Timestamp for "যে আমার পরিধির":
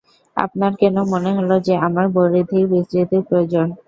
1.67-2.65